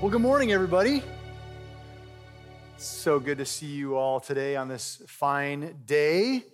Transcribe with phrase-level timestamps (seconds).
[0.00, 1.02] Well, good morning, everybody.
[2.76, 6.44] So good to see you all today on this fine day.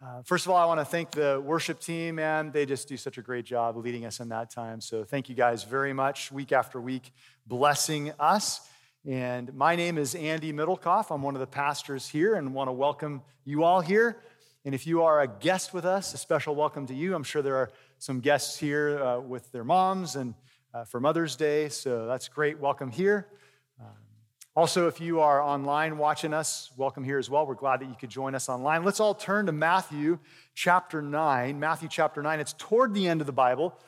[0.00, 2.96] Uh, first of all, I want to thank the worship team, and they just do
[2.96, 4.80] such a great job leading us in that time.
[4.80, 7.12] So, thank you guys very much, week after week,
[7.44, 8.60] blessing us.
[9.04, 11.12] And my name is Andy Middlecoff.
[11.12, 14.18] I'm one of the pastors here and want to welcome you all here.
[14.64, 17.16] And if you are a guest with us, a special welcome to you.
[17.16, 20.34] I'm sure there are some guests here uh, with their moms and
[20.74, 22.58] uh, for Mother's Day, so that's great.
[22.58, 23.26] Welcome here.
[23.80, 23.88] Um,
[24.56, 27.46] also, if you are online watching us, welcome here as well.
[27.46, 28.82] We're glad that you could join us online.
[28.84, 30.18] Let's all turn to Matthew
[30.54, 31.60] chapter 9.
[31.60, 33.78] Matthew chapter 9, it's toward the end of the Bible.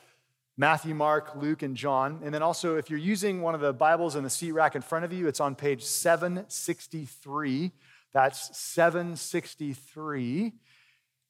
[0.57, 2.21] Matthew, Mark, Luke, and John.
[2.23, 4.81] And then also, if you're using one of the Bibles in the seat rack in
[4.81, 7.71] front of you, it's on page 763.
[8.13, 10.53] That's 763.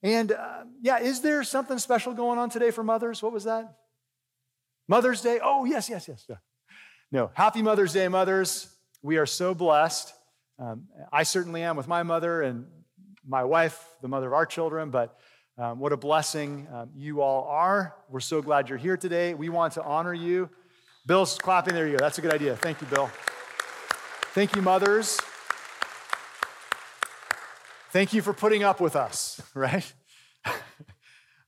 [0.04, 3.24] And uh, yeah, is there something special going on today for mothers?
[3.24, 3.74] What was that?
[4.88, 5.40] Mother's Day?
[5.44, 6.26] Oh, yes, yes, yes.
[7.12, 8.68] No, happy Mother's Day, mothers.
[9.02, 10.14] We are so blessed.
[10.60, 12.66] Um, I certainly am with my mother and
[13.28, 15.18] my wife, the mother of our children, but
[15.58, 17.96] um, what a blessing um, you all are.
[18.10, 19.34] We're so glad you're here today.
[19.34, 20.50] We want to honor you.
[21.06, 21.74] Bill's clapping.
[21.74, 22.00] There you go.
[22.00, 22.56] That's a good idea.
[22.56, 23.10] Thank you, Bill.
[24.34, 25.20] Thank you, mothers.
[27.92, 29.94] Thank you for putting up with us, right?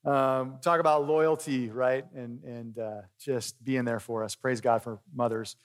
[0.08, 2.06] Um, talk about loyalty, right?
[2.16, 4.36] And, and uh, just being there for us.
[4.36, 5.58] Praise God for mothers.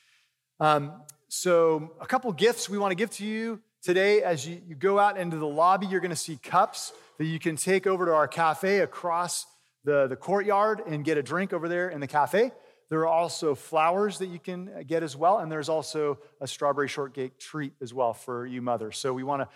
[0.58, 4.20] Um, so, a couple gifts we want to give to you today.
[4.20, 7.38] As you, you go out into the lobby, you're going to see cups that you
[7.38, 9.46] can take over to our cafe across
[9.84, 12.50] the, the courtyard and get a drink over there in the cafe.
[12.90, 16.88] There are also flowers that you can get as well, and there's also a strawberry
[16.88, 18.98] shortcake treat as well for you mothers.
[18.98, 19.48] So, we want to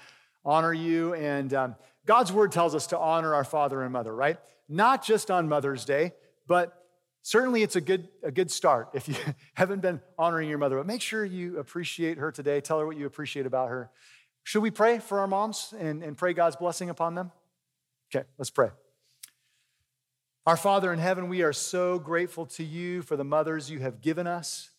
[0.44, 1.74] honor you, and um,
[2.06, 4.38] God's word tells us to honor our father and mother, right?
[4.68, 6.12] Not just on Mother's Day,
[6.46, 6.86] but
[7.22, 9.14] certainly it's a good, a good start if you
[9.54, 10.76] haven't been honoring your mother.
[10.76, 12.60] But make sure you appreciate her today.
[12.60, 13.90] Tell her what you appreciate about her.
[14.44, 17.32] Should we pray for our moms and, and pray God's blessing upon them?
[18.14, 18.68] Okay, let's pray.
[20.46, 24.00] Our Father in heaven, we are so grateful to you for the mothers you have
[24.00, 24.70] given us.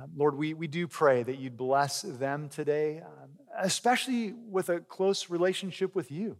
[0.00, 4.80] Um, Lord, we, we do pray that you'd bless them today, um, especially with a
[4.80, 6.38] close relationship with you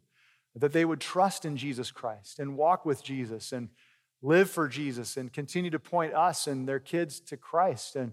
[0.57, 3.69] that they would trust in Jesus Christ and walk with Jesus and
[4.23, 7.97] live for Jesus and continue to point us and their kids to Christ.
[7.97, 8.13] And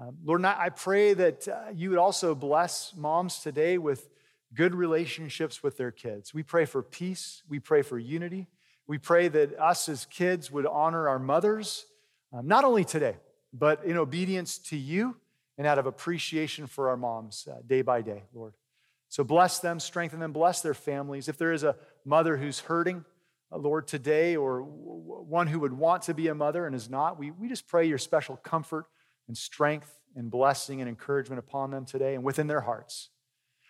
[0.00, 4.08] uh, Lord, I pray that uh, you would also bless moms today with
[4.54, 6.32] good relationships with their kids.
[6.32, 8.46] We pray for peace, we pray for unity.
[8.86, 11.86] We pray that us as kids would honor our mothers,
[12.32, 13.16] um, not only today,
[13.52, 15.16] but in obedience to you
[15.56, 18.52] and out of appreciation for our moms uh, day by day, Lord.
[19.14, 21.28] So bless them, strengthen them, bless their families.
[21.28, 23.04] If there is a mother who's hurting,
[23.52, 27.16] uh, Lord, today, or one who would want to be a mother and is not,
[27.16, 28.86] we, we just pray your special comfort
[29.28, 33.10] and strength and blessing and encouragement upon them today and within their hearts.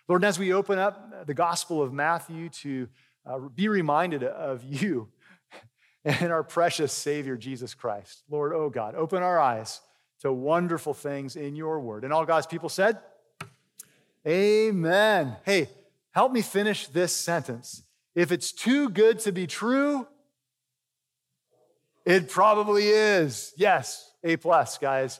[0.07, 2.87] Lord, as we open up the Gospel of Matthew to
[3.23, 5.09] uh, be reminded of you
[6.05, 9.81] and our precious Savior, Jesus Christ, Lord, oh God, open our eyes
[10.21, 12.03] to wonderful things in your word.
[12.03, 12.97] And all God's people said,
[14.27, 15.35] Amen.
[15.45, 15.69] Hey,
[16.11, 17.83] help me finish this sentence.
[18.15, 20.07] If it's too good to be true,
[22.05, 23.53] it probably is.
[23.55, 25.19] Yes, A plus, guys.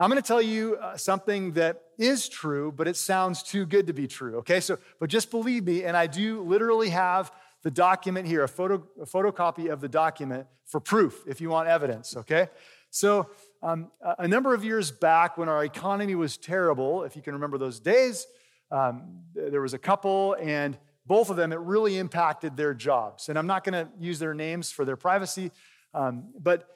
[0.00, 3.88] I'm going to tell you uh, something that is true, but it sounds too good
[3.88, 4.36] to be true.
[4.36, 7.32] Okay, so, but just believe me, and I do literally have
[7.64, 11.68] the document here, a, photo, a photocopy of the document for proof if you want
[11.68, 12.16] evidence.
[12.16, 12.48] Okay,
[12.90, 13.28] so
[13.62, 17.58] um, a number of years back when our economy was terrible, if you can remember
[17.58, 18.26] those days,
[18.70, 23.28] um, there was a couple, and both of them, it really impacted their jobs.
[23.28, 25.50] And I'm not going to use their names for their privacy,
[25.94, 26.68] um, but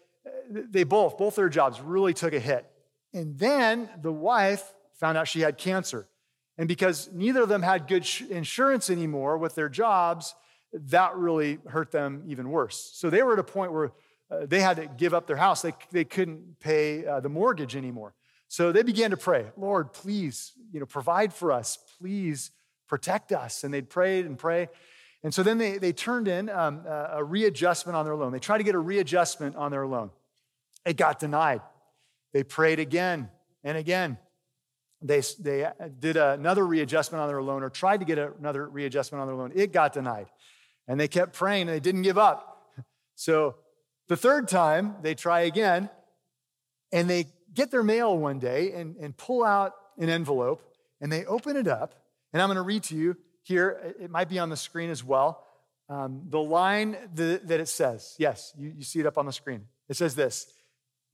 [0.51, 2.67] they both, both their jobs really took a hit.
[3.13, 6.09] And then the wife found out she had cancer.
[6.57, 10.35] And because neither of them had good insurance anymore with their jobs,
[10.73, 12.91] that really hurt them even worse.
[12.95, 13.93] So they were at a point where
[14.33, 15.63] uh, they had to give up their house.
[15.63, 18.15] They, they couldn't pay uh, the mortgage anymore.
[18.49, 21.79] So they began to pray, Lord, please, you know, provide for us.
[21.99, 22.51] Please
[22.89, 23.65] protect us.
[23.65, 24.69] And they'd pray and pray.
[25.23, 28.33] And so then they, they turned in um, a readjustment on their loan.
[28.33, 30.11] They tried to get a readjustment on their loan.
[30.85, 31.63] It got denied.
[32.33, 33.31] They prayed again
[33.63, 34.19] and again.
[35.01, 35.69] They, they
[35.99, 39.53] did another readjustment on their loan or tried to get another readjustment on their loan.
[39.55, 40.27] It got denied.
[40.89, 42.49] And they kept praying and they didn't give up.
[43.15, 43.57] So
[44.09, 45.89] the third time, they try again
[46.93, 50.63] and they get their mail one day and, and pull out an envelope
[51.01, 51.95] and they open it up.
[52.33, 55.03] And I'm going to read to you here, it might be on the screen as
[55.03, 55.45] well.
[55.89, 59.67] Um, the line that, it says, yes, you, you see it up on the screen.
[59.89, 60.47] It says this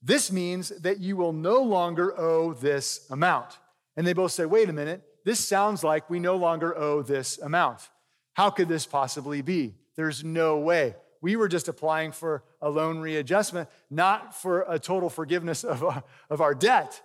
[0.03, 3.59] This means that you will no longer owe this amount.
[3.97, 7.39] And they both say, wait a minute, this sounds like we no longer owe this
[7.39, 7.89] amount.
[8.35, 9.75] How could this possibly be?
[9.97, 10.95] There's no way.
[11.21, 16.05] We were just applying for a loan readjustment, not for a total forgiveness of, our,
[16.31, 17.03] of our debt.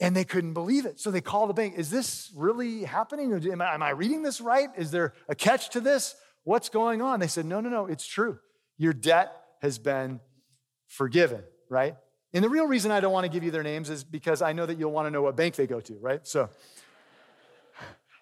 [0.00, 1.00] And they couldn't believe it.
[1.00, 1.74] So they called the bank.
[1.78, 3.32] Is this really happening?
[3.32, 4.68] Am I, am I reading this right?
[4.76, 6.14] Is there a catch to this?
[6.42, 7.20] What's going on?
[7.20, 8.38] They said, No, no, no, it's true.
[8.76, 9.32] Your debt
[9.62, 10.20] has been
[10.88, 11.96] forgiven, right?
[12.32, 14.52] And the real reason I don't want to give you their names is because I
[14.52, 16.26] know that you'll want to know what bank they go to, right?
[16.26, 16.50] So,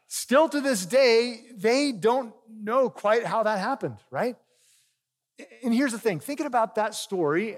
[0.07, 4.37] still to this day, they don't know quite how that happened, right?
[5.63, 7.57] And here's the thing thinking about that story,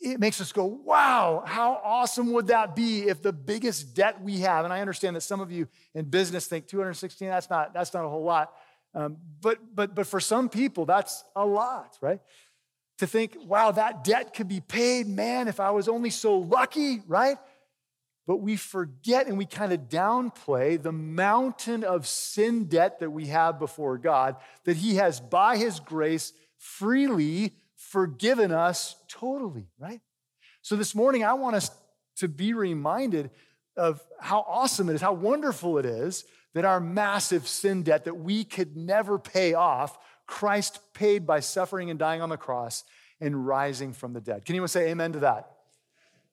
[0.00, 4.38] it makes us go, wow, how awesome would that be if the biggest debt we
[4.40, 7.94] have, and I understand that some of you in business think 216, that's not, that's
[7.94, 8.52] not a whole lot.
[8.94, 12.20] Um, but, but, but for some people, that's a lot, right?
[12.98, 15.06] To think, wow, that debt could be paid.
[15.06, 17.36] Man, if I was only so lucky, right?
[18.26, 23.26] But we forget and we kind of downplay the mountain of sin debt that we
[23.26, 30.00] have before God, that He has, by His grace, freely forgiven us totally, right?
[30.62, 31.70] So this morning, I want us
[32.16, 33.30] to be reminded
[33.76, 38.16] of how awesome it is, how wonderful it is that our massive sin debt that
[38.16, 42.84] we could never pay off Christ paid by suffering and dying on the cross
[43.20, 44.44] and rising from the dead.
[44.44, 45.50] Can anyone say amen to that?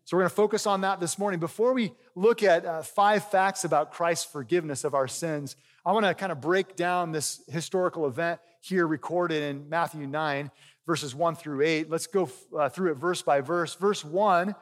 [0.05, 1.39] So, we're going to focus on that this morning.
[1.39, 5.55] Before we look at uh, five facts about Christ's forgiveness of our sins,
[5.85, 10.51] I want to kind of break down this historical event here recorded in Matthew 9,
[10.85, 11.89] verses 1 through 8.
[11.89, 13.75] Let's go uh, through it verse by verse.
[13.75, 14.55] Verse 1,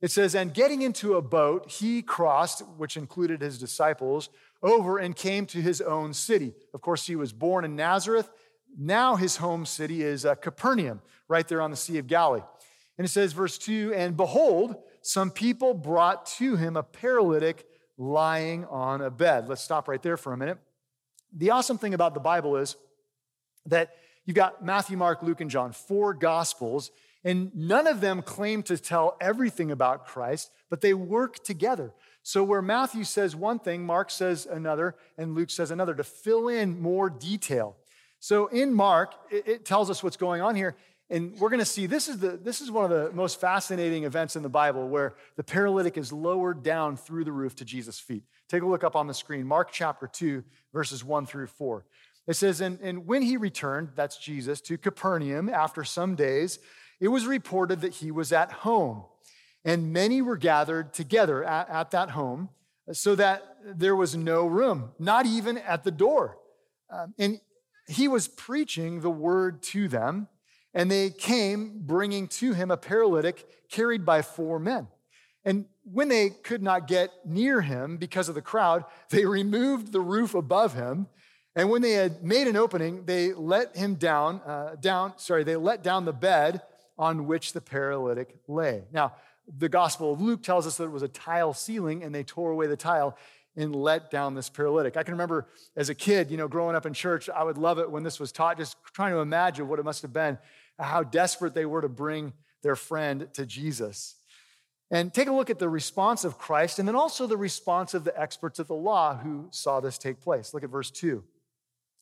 [0.00, 4.28] it says, And getting into a boat, he crossed, which included his disciples,
[4.62, 6.52] over and came to his own city.
[6.74, 8.28] Of course, he was born in Nazareth
[8.78, 12.42] now his home city is uh, Capernaum, right there on the Sea of Galilee.
[12.98, 18.64] And it says, verse 2 And behold, some people brought to him a paralytic lying
[18.66, 19.48] on a bed.
[19.48, 20.58] Let's stop right there for a minute.
[21.32, 22.76] The awesome thing about the Bible is
[23.66, 23.94] that
[24.24, 26.90] you've got Matthew, Mark, Luke, and John, four gospels,
[27.22, 31.92] and none of them claim to tell everything about Christ, but they work together.
[32.22, 36.48] So, where Matthew says one thing, Mark says another, and Luke says another to fill
[36.48, 37.76] in more detail.
[38.20, 40.76] So in Mark, it, it tells us what's going on here.
[41.12, 44.04] And we're going to see this is, the, this is one of the most fascinating
[44.04, 47.98] events in the Bible where the paralytic is lowered down through the roof to Jesus'
[47.98, 48.22] feet.
[48.48, 51.84] Take a look up on the screen, Mark chapter 2, verses 1 through 4.
[52.28, 56.60] It says, and, and when he returned, that's Jesus, to Capernaum after some days,
[57.00, 59.04] it was reported that he was at home.
[59.64, 62.50] And many were gathered together at, at that home,
[62.92, 66.38] so that there was no room, not even at the door.
[66.90, 67.40] Um, and
[67.90, 70.28] he was preaching the word to them,
[70.72, 74.86] and they came bringing to him a paralytic carried by four men.
[75.44, 80.00] And when they could not get near him because of the crowd, they removed the
[80.00, 81.08] roof above him.
[81.56, 85.56] And when they had made an opening, they let him down, uh, down, sorry, they
[85.56, 86.62] let down the bed
[86.96, 88.84] on which the paralytic lay.
[88.92, 89.14] Now,
[89.58, 92.52] the Gospel of Luke tells us that it was a tile ceiling and they tore
[92.52, 93.16] away the tile
[93.56, 94.96] and let down this paralytic.
[94.96, 97.78] I can remember as a kid, you know, growing up in church, I would love
[97.78, 100.38] it when this was taught, just trying to imagine what it must have been,
[100.78, 104.16] how desperate they were to bring their friend to Jesus.
[104.90, 108.04] And take a look at the response of Christ and then also the response of
[108.04, 110.52] the experts of the law who saw this take place.
[110.52, 111.22] Look at verse 2.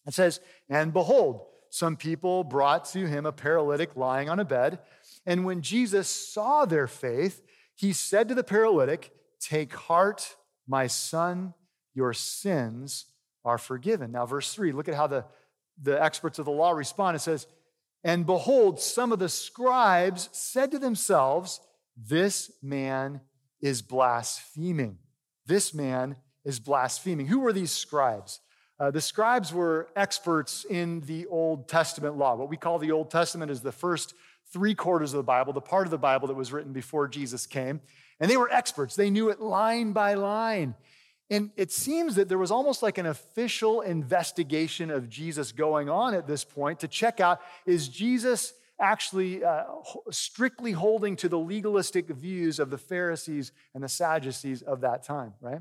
[0.07, 0.41] It says,
[0.71, 4.79] And behold, some people brought to him a paralytic lying on a bed.
[5.27, 7.43] And when Jesus saw their faith,
[7.75, 10.37] he said to the paralytic, Take heart,
[10.69, 11.55] my son,
[11.95, 13.07] your sins
[13.45, 14.13] are forgiven.
[14.13, 15.25] Now, verse 3, look at how the,
[15.83, 17.17] the experts of the law respond.
[17.17, 17.47] It says,
[18.05, 21.61] And behold, some of the scribes said to themselves,
[21.97, 23.23] This man
[23.61, 24.99] is blaspheming.
[25.47, 27.27] This man is blaspheming.
[27.27, 28.41] Who were these scribes?
[28.79, 32.37] Uh, the scribes were experts in the Old Testament law.
[32.37, 34.15] What we call the Old Testament is the first
[34.53, 37.47] three quarters of the Bible, the part of the Bible that was written before Jesus
[37.47, 37.81] came.
[38.21, 40.75] And they were experts, they knew it line by line.
[41.31, 46.15] And it seems that there was almost like an official investigation of Jesus going on
[46.15, 49.65] at this point to check out is Jesus actually uh,
[50.11, 55.35] strictly holding to the legalistic views of the Pharisees and the Sadducees of that time,
[55.41, 55.61] right?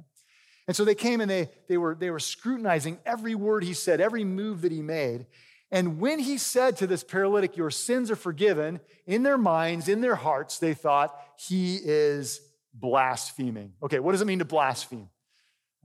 [0.67, 3.99] And so they came and they, they, were, they were scrutinizing every word he said,
[3.99, 5.25] every move that he made.
[5.71, 10.01] And when he said to this paralytic, Your sins are forgiven, in their minds, in
[10.01, 12.39] their hearts, they thought, He is
[12.79, 13.73] blaspheming.
[13.81, 15.09] Okay, what does it mean to blaspheme?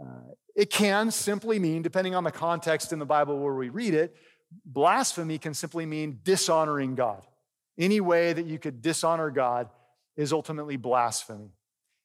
[0.00, 3.94] Uh, it can simply mean, depending on the context in the Bible where we read
[3.94, 4.14] it,
[4.64, 7.26] blasphemy can simply mean dishonoring God.
[7.78, 9.68] Any way that you could dishonor God
[10.16, 11.52] is ultimately blasphemy.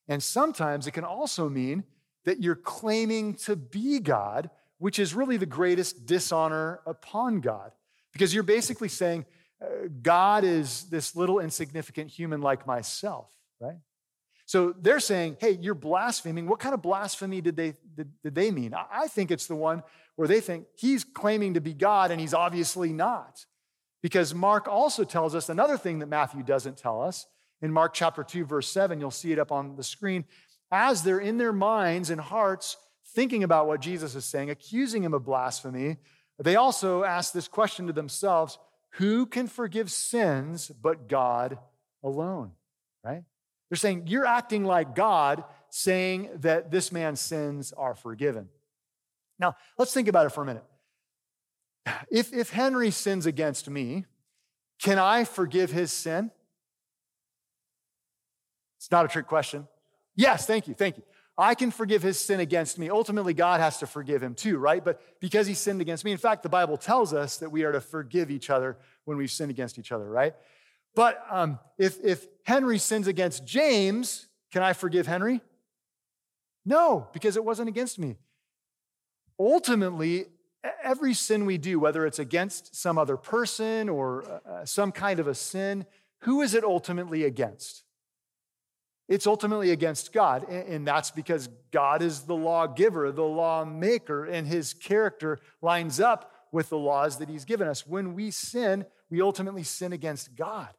[0.08, 1.84] And sometimes it can also mean
[2.24, 7.72] that you're claiming to be God, which is really the greatest dishonor upon God.
[8.14, 9.26] Because you're basically saying,
[9.62, 13.30] uh, God is this little insignificant human like myself,
[13.60, 13.78] right?
[14.48, 16.48] So they're saying, hey, you're blaspheming.
[16.48, 18.74] What kind of blasphemy did they, did, did they mean?
[18.74, 19.84] I think it's the one
[20.16, 23.46] where they think he's claiming to be God and he's obviously not.
[24.02, 27.26] Because Mark also tells us another thing that Matthew doesn't tell us.
[27.62, 30.24] In Mark chapter 2, verse 7, you'll see it up on the screen.
[30.72, 32.78] As they're in their minds and hearts
[33.08, 35.98] thinking about what Jesus is saying, accusing him of blasphemy,
[36.40, 38.58] they also ask this question to themselves
[38.92, 41.60] Who can forgive sins but God
[42.02, 42.52] alone?
[43.04, 43.24] Right?
[43.70, 48.50] They're saying, You're acting like God, saying that this man's sins are forgiven.
[49.40, 50.64] Now, let's think about it for a minute.
[52.10, 54.06] If, if Henry sins against me,
[54.82, 56.32] can I forgive his sin?
[58.78, 59.68] It's not a trick question.
[60.16, 61.04] Yes, thank you, thank you.
[61.38, 62.90] I can forgive his sin against me.
[62.90, 64.84] Ultimately, God has to forgive him too, right?
[64.84, 67.72] But because he sinned against me, in fact, the Bible tells us that we are
[67.72, 70.34] to forgive each other when we've sinned against each other, right?
[70.98, 75.42] But um, if, if Henry sins against James, can I forgive Henry?
[76.66, 78.16] No, because it wasn't against me.
[79.40, 80.26] Ultimately,
[80.82, 85.28] every sin we do, whether it's against some other person or uh, some kind of
[85.28, 85.86] a sin,
[86.22, 87.84] who is it ultimately against?
[89.08, 90.50] It's ultimately against God.
[90.50, 96.70] And that's because God is the lawgiver, the lawmaker, and his character lines up with
[96.70, 97.86] the laws that he's given us.
[97.86, 100.70] When we sin, we ultimately sin against God.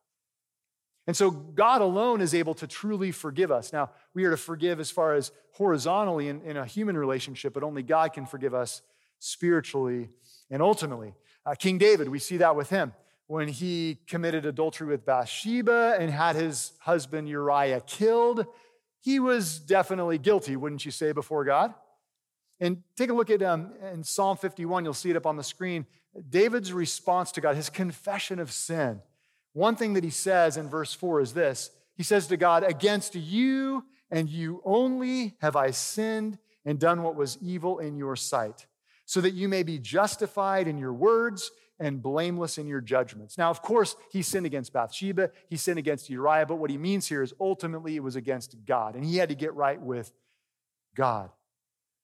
[1.08, 3.72] And so God alone is able to truly forgive us.
[3.72, 7.62] Now, we are to forgive as far as horizontally in, in a human relationship, but
[7.62, 8.82] only God can forgive us
[9.18, 10.10] spiritually
[10.50, 11.14] and ultimately.
[11.46, 12.92] Uh, King David, we see that with him
[13.26, 18.44] when he committed adultery with Bathsheba and had his husband Uriah killed.
[19.00, 21.72] He was definitely guilty, wouldn't you say, before God?
[22.60, 25.42] And take a look at um, in Psalm 51, you'll see it up on the
[25.42, 25.86] screen.
[26.28, 29.00] David's response to God, his confession of sin.
[29.58, 33.16] One thing that he says in verse 4 is this He says to God, Against
[33.16, 38.66] you and you only have I sinned and done what was evil in your sight,
[39.04, 41.50] so that you may be justified in your words
[41.80, 43.36] and blameless in your judgments.
[43.36, 47.08] Now, of course, he sinned against Bathsheba, he sinned against Uriah, but what he means
[47.08, 50.12] here is ultimately it was against God, and he had to get right with
[50.94, 51.30] God.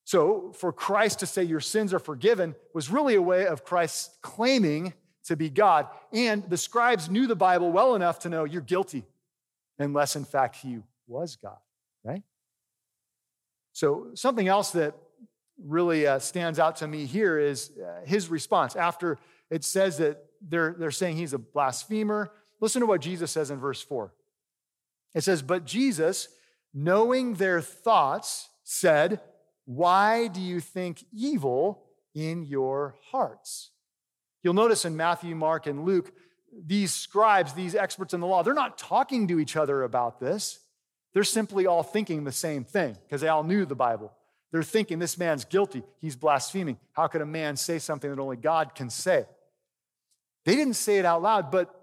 [0.02, 4.18] So, for Christ to say your sins are forgiven was really a way of Christ
[4.22, 4.92] claiming
[5.24, 5.88] to be God.
[6.12, 9.04] And the scribes knew the Bible well enough to know you're guilty,
[9.78, 11.58] unless in fact he was God,
[12.04, 12.22] right?
[13.72, 14.94] So, something else that
[15.62, 19.18] really uh, stands out to me here is uh, his response after
[19.50, 22.30] it says that they're, they're saying he's a blasphemer.
[22.60, 24.12] Listen to what Jesus says in verse 4.
[25.14, 26.28] It says, But Jesus,
[26.72, 29.20] knowing their thoughts, said,
[29.64, 33.70] Why do you think evil in your hearts?
[34.44, 36.12] You'll notice in Matthew, Mark, and Luke,
[36.64, 40.60] these scribes, these experts in the law, they're not talking to each other about this.
[41.14, 44.12] They're simply all thinking the same thing because they all knew the Bible.
[44.52, 45.82] They're thinking this man's guilty.
[46.00, 46.78] He's blaspheming.
[46.92, 49.26] How could a man say something that only God can say?
[50.44, 51.74] They didn't say it out loud, but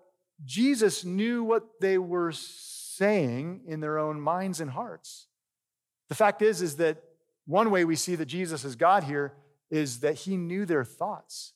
[0.45, 5.27] Jesus knew what they were saying in their own minds and hearts.
[6.09, 7.03] The fact is, is that
[7.45, 9.33] one way we see that Jesus is God here
[9.69, 11.53] is that he knew their thoughts.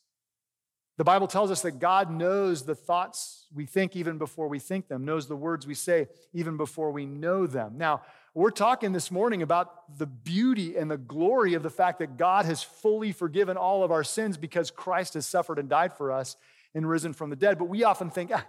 [0.98, 4.88] The Bible tells us that God knows the thoughts we think even before we think
[4.88, 7.74] them, knows the words we say even before we know them.
[7.78, 8.02] Now,
[8.34, 12.46] we're talking this morning about the beauty and the glory of the fact that God
[12.46, 16.36] has fully forgiven all of our sins because Christ has suffered and died for us
[16.74, 17.58] and risen from the dead.
[17.58, 18.46] But we often think, ah,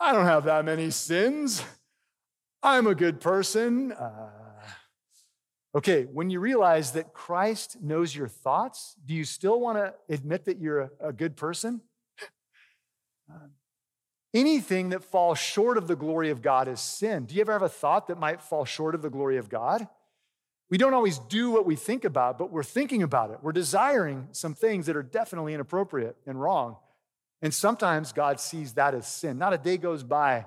[0.00, 1.64] I don't have that many sins.
[2.62, 3.92] I'm a good person.
[3.92, 4.30] Uh,
[5.74, 10.44] okay, when you realize that Christ knows your thoughts, do you still want to admit
[10.44, 11.80] that you're a, good person?
[13.30, 13.48] Uh,
[14.32, 17.24] anything that falls short of the glory of God is sin.
[17.24, 19.88] Do you ever have a thought that might fall short of the glory of God?
[20.70, 23.38] We don't always do what we think about, but we're thinking about it.
[23.42, 26.76] We're desiring some things that are definitely inappropriate and wrong.
[27.42, 29.38] And sometimes God sees that as sin.
[29.38, 30.46] Not a day goes by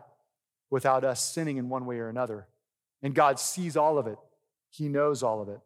[0.69, 2.47] without us sinning in one way or another.
[3.01, 4.17] And God sees all of it,
[4.69, 5.59] He knows all of it.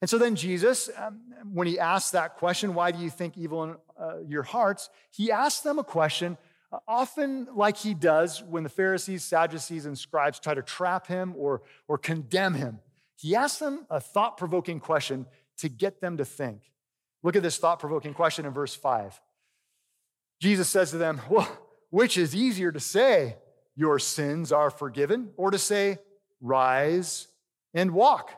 [0.00, 1.20] And so then Jesus, um,
[1.52, 4.90] when he asked that question, why do you think evil in uh, your hearts?
[5.10, 6.36] He asked them a question
[6.86, 11.62] often like he does when the Pharisees, Sadducees, and scribes try to trap him or,
[11.88, 12.80] or condemn him,
[13.16, 15.26] he asks them a thought provoking question
[15.58, 16.60] to get them to think.
[17.22, 19.20] Look at this thought provoking question in verse 5.
[20.40, 21.48] Jesus says to them, Well,
[21.90, 23.36] which is easier to say,
[23.74, 25.98] Your sins are forgiven, or to say,
[26.40, 27.28] Rise
[27.76, 28.32] and walk?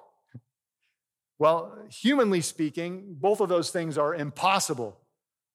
[1.38, 4.98] Well, humanly speaking, both of those things are impossible.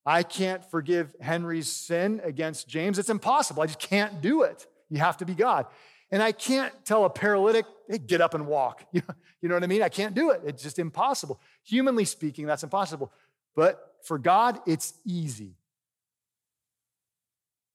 [0.05, 2.97] I can't forgive Henry's sin against James.
[2.97, 3.61] It's impossible.
[3.61, 4.65] I just can't do it.
[4.89, 5.65] You have to be God.
[6.09, 8.85] And I can't tell a paralytic, hey, get up and walk.
[9.41, 9.81] You know what I mean?
[9.81, 10.39] I can't do it.
[10.45, 11.41] It's just impossible.
[11.65, 13.11] Humanly speaking, that's impossible.
[13.57, 15.57] But for God, it's easy.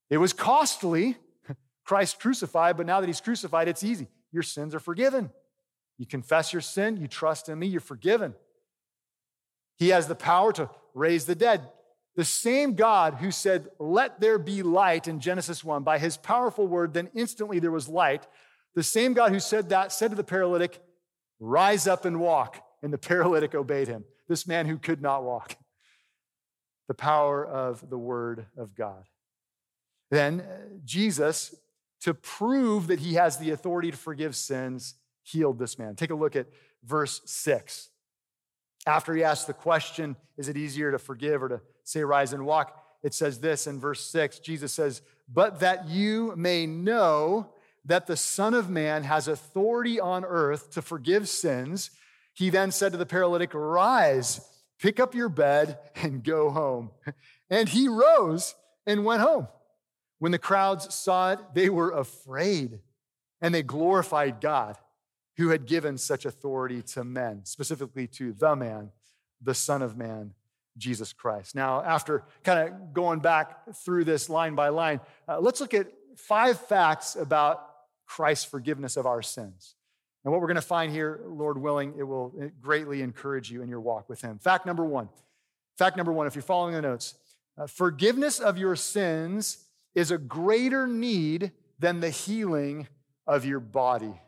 [0.08, 1.18] It was costly,
[1.84, 4.08] Christ crucified, but now that he's crucified, it's easy.
[4.32, 5.28] Your sins are forgiven.
[5.98, 8.34] You confess your sin, you trust in me, you're forgiven.
[9.76, 11.68] He has the power to raise the dead.
[12.16, 16.66] The same God who said, Let there be light in Genesis 1 by his powerful
[16.66, 18.26] word, then instantly there was light.
[18.74, 20.80] The same God who said that said to the paralytic,
[21.40, 22.62] Rise up and walk.
[22.82, 24.04] And the paralytic obeyed him.
[24.28, 25.56] This man who could not walk.
[26.86, 29.04] The power of the word of God.
[30.10, 31.54] Then uh, Jesus,
[32.00, 34.94] to prove that he has the authority to forgive sins,
[35.28, 35.94] healed this man.
[35.94, 36.46] Take a look at
[36.84, 37.90] verse 6.
[38.86, 42.46] After he asked the question, is it easier to forgive or to say rise and
[42.46, 42.82] walk?
[43.02, 47.52] It says this in verse 6 Jesus says, But that you may know
[47.84, 51.90] that the Son of Man has authority on earth to forgive sins,
[52.34, 54.40] he then said to the paralytic, Rise,
[54.78, 56.90] pick up your bed, and go home.
[57.50, 58.54] And he rose
[58.86, 59.48] and went home.
[60.18, 62.80] When the crowds saw it, they were afraid
[63.40, 64.76] and they glorified God
[65.38, 68.90] who had given such authority to men, specifically to the man,
[69.40, 70.34] the Son of Man,
[70.76, 71.54] Jesus Christ.
[71.54, 75.86] Now, after kind of going back through this line by line, uh, let's look at
[76.16, 77.64] five facts about
[78.04, 79.76] Christ's forgiveness of our sins.
[80.24, 83.68] And what we're going to find here, Lord willing, it will greatly encourage you in
[83.68, 84.38] your walk with Him.
[84.38, 85.08] Fact number one.
[85.76, 87.14] Fact number one, if you're following the notes,
[87.56, 89.58] uh, forgiveness of your sins
[89.94, 92.88] is a greater need than the healing
[93.24, 94.20] of your body.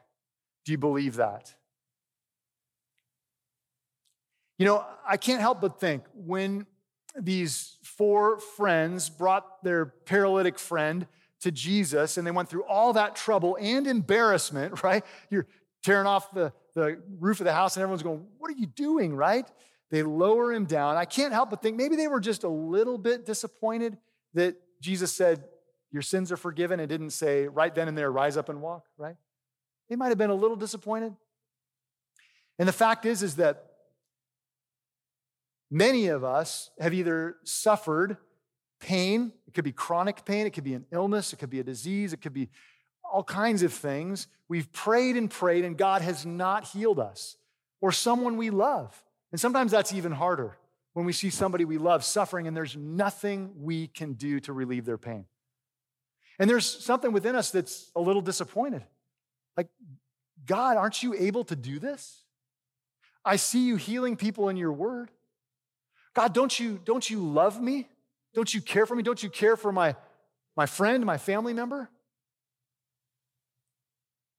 [0.65, 1.55] Do you believe that?
[4.59, 6.67] You know, I can't help but think when
[7.19, 11.07] these four friends brought their paralytic friend
[11.41, 15.05] to Jesus and they went through all that trouble and embarrassment, right?
[15.31, 15.47] You're
[15.83, 19.15] tearing off the, the roof of the house and everyone's going, What are you doing,
[19.15, 19.51] right?
[19.91, 20.97] They lower him down.
[20.97, 23.99] I can't help but think maybe they were just a little bit disappointed
[24.35, 25.43] that Jesus said,
[25.91, 28.85] Your sins are forgiven and didn't say right then and there, rise up and walk,
[28.97, 29.17] right?
[29.91, 31.15] They might have been a little disappointed.
[32.59, 33.73] And the fact is, is that
[35.71, 38.17] many of us have either suffered
[38.81, 41.65] pain, it could be chronic pain, it could be an illness, it could be a
[41.65, 42.49] disease, it could be
[43.13, 44.29] all kinds of things.
[44.49, 47.37] We've prayed and prayed, and God has not healed us,
[47.81, 49.03] or someone we love.
[49.33, 50.57] And sometimes that's even harder
[50.93, 54.85] when we see somebody we love suffering and there's nothing we can do to relieve
[54.85, 55.25] their pain.
[56.39, 58.83] And there's something within us that's a little disappointed.
[59.61, 59.69] Like,
[60.47, 62.23] God, aren't you able to do this?
[63.23, 65.11] I see you healing people in your word.
[66.15, 67.87] God, don't you, don't you love me?
[68.33, 69.03] Don't you care for me?
[69.03, 69.97] Don't you care for my,
[70.57, 71.91] my friend, my family member?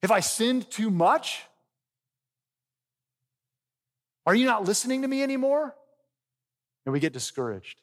[0.02, 1.44] Have I sinned too much?
[4.26, 5.76] Are you not listening to me anymore?
[6.88, 7.80] And we get discouraged.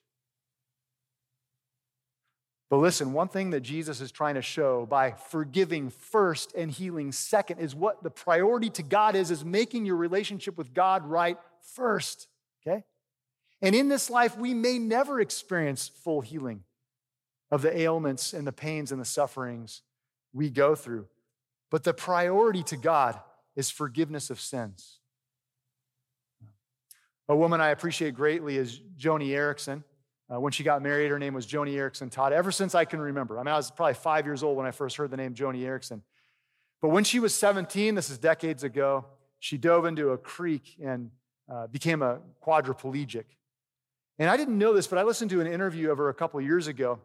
[2.70, 7.12] But listen, one thing that Jesus is trying to show by forgiving first and healing
[7.12, 11.38] second is what the priority to God is, is making your relationship with God right
[11.74, 12.28] first,
[12.60, 12.84] okay?
[13.62, 16.64] And in this life, we may never experience full healing
[17.50, 19.82] of the ailments and the pains and the sufferings
[20.34, 21.06] we go through.
[21.70, 23.18] But the priority to God
[23.56, 25.00] is forgiveness of sins.
[27.28, 29.84] A woman I appreciate greatly is Joni Eareckson.
[30.32, 32.32] Uh, when she got married, her name was Joni Eareckson Tada.
[32.32, 34.70] Ever since I can remember, I mean, I was probably five years old when I
[34.70, 36.02] first heard the name Joni Eareckson.
[36.82, 39.06] But when she was 17, this is decades ago,
[39.40, 41.10] she dove into a creek and
[41.50, 43.24] uh, became a quadriplegic.
[44.18, 46.40] And I didn't know this, but I listened to an interview of her a couple
[46.40, 46.98] years ago.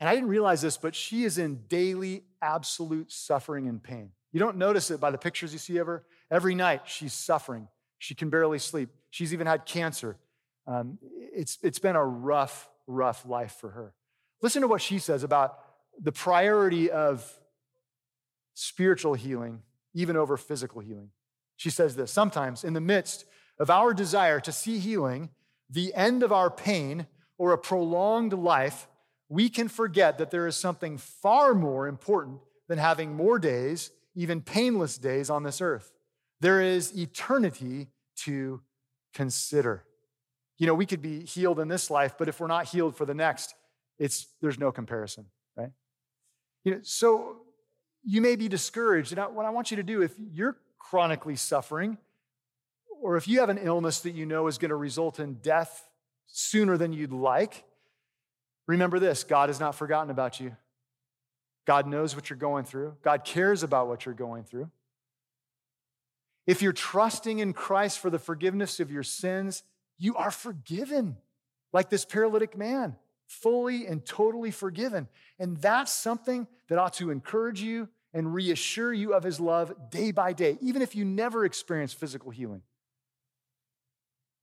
[0.00, 4.10] And I didn't realize this, but she is in daily absolute suffering and pain.
[4.32, 6.04] You don't notice it by the pictures you see of her.
[6.30, 7.68] Every night she's suffering.
[7.98, 8.88] She can barely sleep.
[9.10, 10.16] She's even had cancer.
[10.66, 13.94] Um, it's, it's been a rough, rough life for her.
[14.40, 15.58] Listen to what she says about
[16.00, 17.30] the priority of
[18.54, 19.62] spiritual healing,
[19.94, 21.10] even over physical healing.
[21.56, 23.24] She says this Sometimes, in the midst
[23.58, 25.30] of our desire to see healing,
[25.70, 27.06] the end of our pain,
[27.38, 28.88] or a prolonged life,
[29.28, 34.42] we can forget that there is something far more important than having more days, even
[34.42, 35.92] painless days on this earth.
[36.40, 38.60] There is eternity to
[39.14, 39.84] consider.
[40.62, 43.04] You know, we could be healed in this life, but if we're not healed for
[43.04, 43.52] the next,
[43.98, 45.72] it's there's no comparison, right?
[46.62, 47.38] You know, so
[48.04, 49.12] you may be discouraged.
[49.12, 51.98] And what I want you to do, if you're chronically suffering,
[53.02, 55.88] or if you have an illness that you know is going to result in death
[56.28, 57.64] sooner than you'd like,
[58.68, 60.56] remember this God has not forgotten about you.
[61.66, 64.70] God knows what you're going through, God cares about what you're going through.
[66.46, 69.64] If you're trusting in Christ for the forgiveness of your sins,
[70.02, 71.16] you are forgiven,
[71.72, 72.96] like this paralytic man,
[73.28, 75.06] fully and totally forgiven.
[75.38, 80.10] And that's something that ought to encourage you and reassure you of his love day
[80.10, 82.62] by day, even if you never experience physical healing.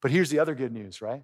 [0.02, 1.24] But here's the other good news, right?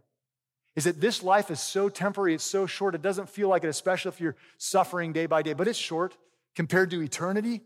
[0.75, 3.69] Is that this life is so temporary, it's so short, it doesn't feel like it,
[3.69, 6.17] especially if you're suffering day by day, but it's short
[6.55, 7.61] compared to eternity.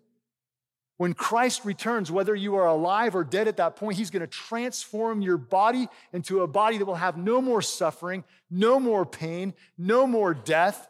[1.00, 4.28] When Christ returns, whether you are alive or dead at that point, He's going to
[4.28, 9.54] transform your body into a body that will have no more suffering, no more pain,
[9.78, 10.90] no more death,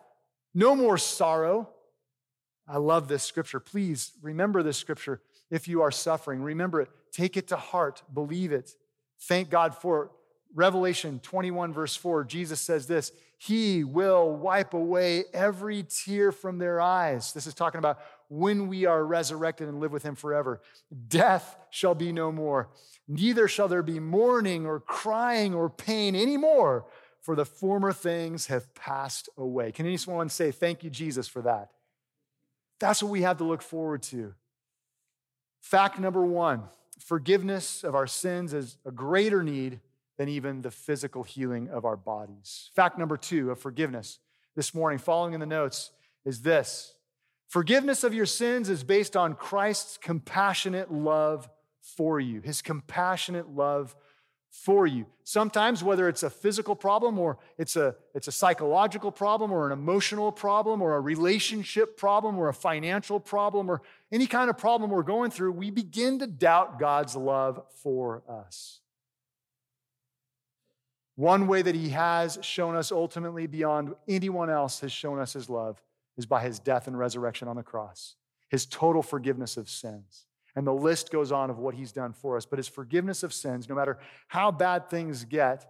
[0.55, 1.69] no more sorrow.
[2.67, 3.59] I love this scripture.
[3.59, 6.41] Please remember this scripture if you are suffering.
[6.41, 6.89] Remember it.
[7.11, 8.01] Take it to heart.
[8.11, 8.73] Believe it.
[9.21, 10.11] Thank God for it.
[10.55, 16.81] Revelation 21, verse 4, Jesus says this He will wipe away every tear from their
[16.81, 17.33] eyes.
[17.33, 20.61] This is talking about when we are resurrected and live with him forever.
[21.07, 22.69] Death shall be no more.
[23.07, 26.85] Neither shall there be mourning or crying or pain anymore,
[27.21, 29.71] for the former things have passed away.
[29.71, 31.69] Can anyone say, Thank you, Jesus, for that?
[32.79, 34.33] That's what we have to look forward to.
[35.61, 36.63] Fact number one
[36.99, 39.79] forgiveness of our sins is a greater need
[40.19, 42.69] than even the physical healing of our bodies.
[42.75, 44.19] Fact number two of forgiveness
[44.53, 45.91] this morning, following in the notes,
[46.25, 46.93] is this
[47.47, 51.49] Forgiveness of your sins is based on Christ's compassionate love
[51.81, 53.95] for you, his compassionate love
[54.51, 55.05] for you.
[55.23, 59.71] Sometimes, whether it's a physical problem or it's a, it's a psychological problem or an
[59.71, 64.91] emotional problem or a relationship problem or a financial problem or any kind of problem
[64.91, 68.81] we're going through, we begin to doubt God's love for us.
[71.19, 75.49] One way that he has shown us ultimately beyond anyone else has shown us his
[75.49, 75.83] love
[76.15, 78.15] is by his death and resurrection on the cross,
[78.47, 80.27] his total forgiveness of sins.
[80.55, 82.45] And the list goes on of what he's done for us.
[82.45, 85.69] But his forgiveness of sins, no matter how bad things get,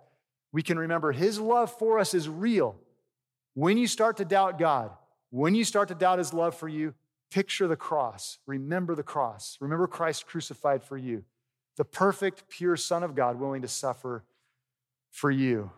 [0.52, 2.76] we can remember his love for us is real.
[3.56, 4.92] When you start to doubt God,
[5.32, 6.94] when you start to doubt his love for you,
[7.32, 8.38] picture the cross.
[8.46, 9.58] Remember the cross.
[9.60, 11.24] Remember Christ crucified for you,
[11.76, 14.24] the perfect, pure Son of God willing to suffer
[15.12, 15.72] for you.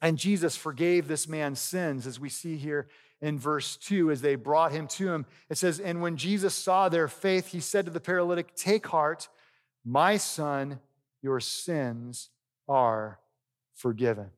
[0.00, 2.88] And Jesus forgave this man's sins, as we see here
[3.20, 5.26] in verse 2 as they brought him to him.
[5.48, 9.28] It says, And when Jesus saw their faith, he said to the paralytic, Take heart,
[9.84, 10.80] my son,
[11.22, 12.30] your sins
[12.68, 13.20] are
[13.74, 14.30] forgiven.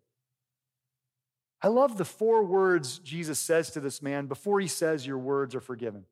[1.62, 5.54] I love the four words Jesus says to this man before he says, Your words
[5.54, 6.04] are forgiven.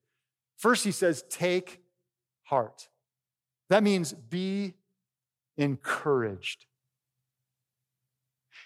[0.57, 1.83] First, he says, Take
[2.45, 2.89] heart.
[3.69, 4.73] That means be
[5.59, 6.65] encouraged.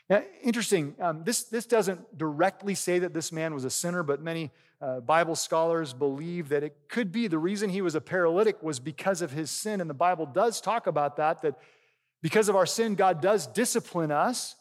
[0.08, 4.22] Now, interesting, um, this, this doesn't directly say that this man was a sinner, but
[4.22, 8.62] many uh, Bible scholars believe that it could be the reason he was a paralytic
[8.62, 9.80] was because of his sin.
[9.80, 11.58] And the Bible does talk about that, that
[12.22, 14.54] because of our sin, God does discipline us.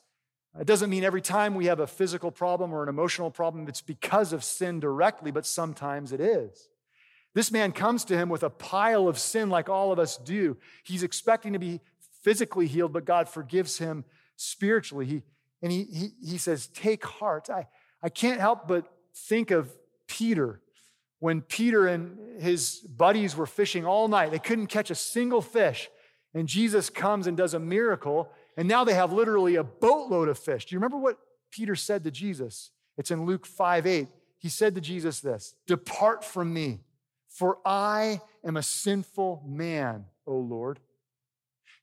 [0.60, 3.82] It doesn't mean every time we have a physical problem or an emotional problem, it's
[3.82, 6.70] because of sin directly, but sometimes it is.
[7.34, 10.58] This man comes to him with a pile of sin like all of us do.
[10.84, 11.82] He's expecting to be
[12.24, 14.06] physically healed, but God forgives him
[14.38, 15.06] spiritually.
[15.06, 15.24] He,
[15.62, 17.50] and he, he, he says, Take heart.
[17.50, 17.68] I,
[18.04, 19.74] I can't help but think of
[20.08, 20.62] Peter
[21.20, 24.32] when Peter and his buddies were fishing all night.
[24.32, 25.90] They couldn't catch a single fish.
[26.34, 28.30] And Jesus comes and does a miracle.
[28.58, 30.66] And now they have literally a boatload of fish.
[30.66, 31.18] Do you remember what
[31.52, 32.72] Peter said to Jesus?
[32.98, 34.08] It's in Luke 5 8.
[34.38, 36.82] He said to Jesus this Depart from me,
[37.28, 40.80] for I am a sinful man, O Lord.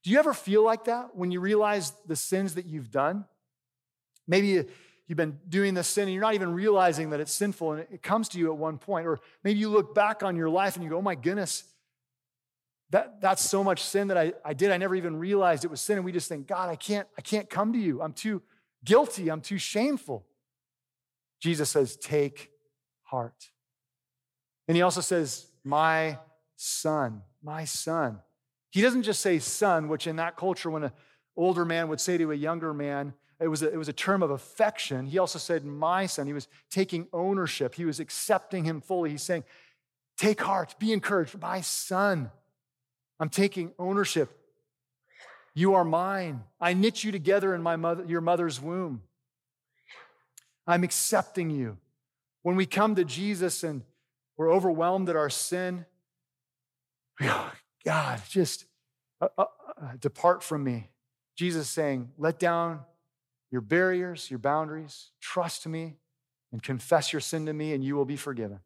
[0.02, 3.24] Do you ever feel like that when you realize the sins that you've done?
[4.26, 4.64] Maybe
[5.06, 8.02] you've been doing this sin and you're not even realizing that it's sinful and it
[8.02, 9.06] comes to you at one point.
[9.06, 11.64] Or maybe you look back on your life and you go, oh my goodness,
[12.90, 14.70] that, that's so much sin that I, I did.
[14.70, 15.96] I never even realized it was sin.
[15.96, 18.02] And we just think, God, I can't, I can't come to you.
[18.02, 18.42] I'm too
[18.84, 19.30] guilty.
[19.30, 20.26] I'm too shameful.
[21.40, 22.50] Jesus says, take
[23.02, 23.50] heart.
[24.68, 26.18] And he also says, my
[26.56, 28.18] son, my son.
[28.70, 30.92] He doesn't just say son, which in that culture, when an
[31.36, 34.22] older man would say to a younger man, it was, a, it was a term
[34.22, 35.06] of affection.
[35.06, 36.26] He also said, My son.
[36.26, 39.10] He was taking ownership, he was accepting him fully.
[39.10, 39.44] He's saying,
[40.16, 41.40] Take heart, be encouraged.
[41.40, 42.30] My son,
[43.18, 44.30] I'm taking ownership.
[45.54, 46.44] You are mine.
[46.60, 49.02] I knit you together in my mother, your mother's womb.
[50.66, 51.78] I'm accepting you.
[52.42, 53.82] When we come to Jesus and
[54.36, 55.84] we're overwhelmed at our sin,
[57.20, 57.44] we go,
[57.84, 58.64] God, just
[59.20, 59.44] uh, uh,
[59.80, 60.88] uh, depart from me.
[61.36, 62.80] Jesus saying, let down
[63.52, 65.94] your barriers, your boundaries, trust me,
[66.50, 68.60] and confess your sin to me, and you will be forgiven.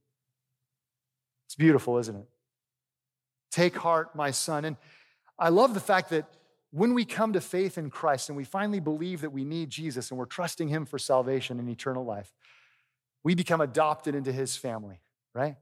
[1.46, 2.29] It's beautiful, isn't it?
[3.51, 4.64] Take heart, my son.
[4.64, 4.77] And
[5.38, 6.27] I love the fact that
[6.70, 10.11] when we come to faith in Christ and we finally believe that we need Jesus
[10.11, 12.33] and we're trusting him for salvation and eternal life,
[13.25, 15.01] we become adopted into his family,
[15.35, 15.57] right?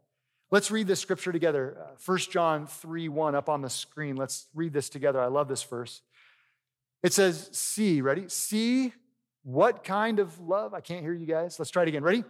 [0.50, 1.76] Let's read this scripture together.
[2.04, 4.16] 1 uh, John 3 1 up on the screen.
[4.16, 5.20] Let's read this together.
[5.20, 6.02] I love this verse.
[7.02, 8.28] It says, See, ready?
[8.28, 8.92] See
[9.44, 10.74] what kind of love?
[10.74, 11.58] I can't hear you guys.
[11.58, 12.02] Let's try it again.
[12.02, 12.24] Ready?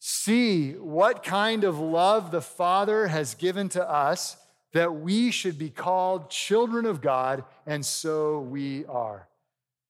[0.00, 4.36] See what kind of love the Father has given to us
[4.72, 9.28] that we should be called children of God, and so we are.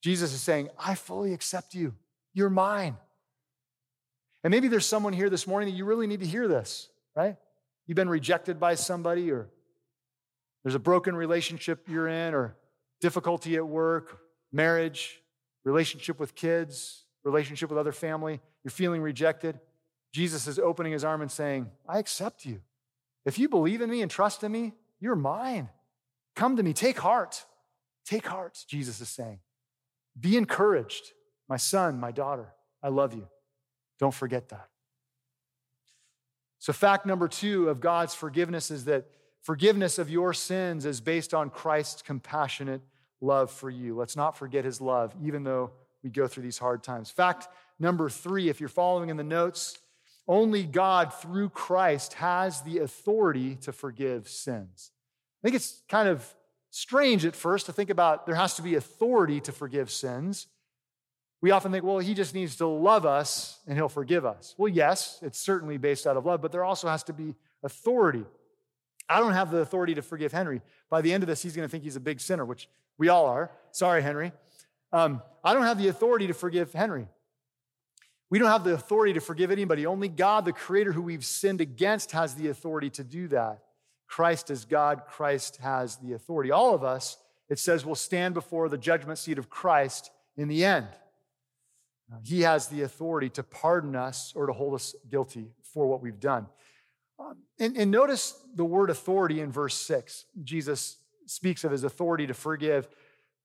[0.03, 1.95] Jesus is saying, I fully accept you.
[2.35, 2.97] You're mine.
[4.43, 7.37] And maybe there's someone here this morning that you really need to hear this, right?
[7.87, 9.49] You've been rejected by somebody, or
[10.63, 12.55] there's a broken relationship you're in, or
[13.01, 14.21] difficulty at work,
[14.53, 15.23] marriage,
[15.65, 18.41] relationship with kids, relationship with other family.
[18.63, 19.59] You're feeling rejected.
[20.13, 22.61] Jesus is opening his arm and saying, I accept you.
[23.25, 25.71] If you believe in me and trust in me, you're mine.
[26.37, 26.73] Come to me.
[26.73, 27.45] Take heart.
[28.05, 29.39] Take heart, Jesus is saying.
[30.19, 31.13] Be encouraged,
[31.49, 32.53] my son, my daughter.
[32.83, 33.27] I love you.
[33.99, 34.69] Don't forget that.
[36.59, 39.07] So, fact number two of God's forgiveness is that
[39.41, 42.83] forgiveness of your sins is based on Christ's compassionate
[43.25, 43.97] love for you.
[43.97, 47.11] Let's not forget his love, even though we go through these hard times.
[47.11, 49.79] Fact number three, if you're following in the notes,
[50.27, 54.91] only God, through Christ, has the authority to forgive sins.
[55.43, 56.27] I think it's kind of
[56.71, 60.47] strange at first to think about there has to be authority to forgive sins.
[61.43, 64.55] We often think, well, he just needs to love us and he'll forgive us.
[64.57, 68.25] Well, yes, it's certainly based out of love, but there also has to be authority.
[69.09, 70.63] I don't have the authority to forgive Henry.
[70.89, 73.09] By the end of this, he's going to think he's a big sinner, which we
[73.09, 73.51] all are.
[73.71, 74.33] Sorry, Henry.
[74.93, 77.09] Um, I don't have the authority to forgive Henry.
[78.31, 79.87] We don't have the authority to forgive anybody.
[79.87, 83.61] Only God, the Creator who we've sinned against, has the authority to do that.
[84.07, 86.51] Christ is God, Christ has the authority.
[86.51, 90.65] All of us, it says, will stand before the judgment seat of Christ in the
[90.65, 90.87] end.
[92.23, 96.21] He has the authority to pardon us or to hold us guilty for what we've
[96.21, 96.47] done.
[97.19, 100.25] Um, and, and notice the word authority in verse 6.
[100.43, 100.97] Jesus
[101.27, 102.89] speaks of his authority to forgive.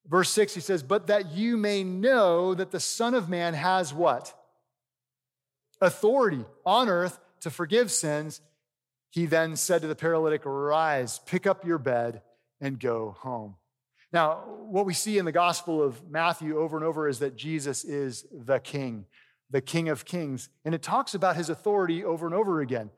[0.08, 3.94] Verse 6, he says, But that you may know that the Son of Man has
[3.94, 4.34] what?
[5.82, 8.42] authority on earth to forgive sins,
[9.10, 12.22] he then said to the paralytic, Rise, pick up your bed,
[12.62, 13.56] and go home.
[14.12, 17.84] Now, what we see in the Gospel of Matthew over and over is that Jesus
[17.86, 19.06] is the King,
[19.50, 20.50] the King of Kings.
[20.66, 22.90] And it talks about his authority over and over again.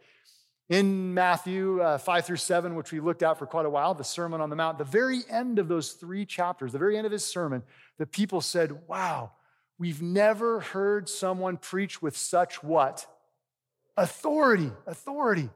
[0.72, 4.04] In Matthew uh, 5 through 7, which we looked at for quite a while, the
[4.04, 7.12] Sermon on the Mount, the very end of those three chapters, the very end of
[7.12, 7.62] his sermon,
[8.00, 9.34] the people said, Wow,
[9.82, 13.08] We've never heard someone preach with such what?
[13.98, 15.50] Authority, authority.